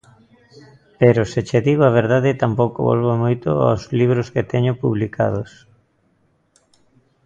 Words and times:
Pero, 0.99 1.21
se 1.31 1.39
che 1.47 1.59
digo 1.67 1.83
a 1.85 1.95
verdade, 1.99 2.39
tampouco 2.43 2.79
volvo 2.89 3.11
moito 3.23 3.49
aos 3.67 3.83
libros 3.99 4.27
que 4.33 4.47
teño 4.51 4.73
publicados. 4.83 5.51